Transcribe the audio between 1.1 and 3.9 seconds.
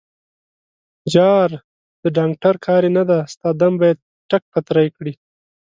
_جار، د ډانګټر کار يې نه دی، ستا دم به